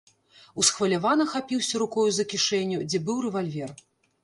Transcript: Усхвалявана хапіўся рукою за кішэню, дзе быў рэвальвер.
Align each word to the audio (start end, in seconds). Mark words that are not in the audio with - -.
Усхвалявана 0.63 1.27
хапіўся 1.35 1.83
рукою 1.83 2.07
за 2.19 2.27
кішэню, 2.33 2.83
дзе 2.89 3.05
быў 3.05 3.23
рэвальвер. 3.29 3.79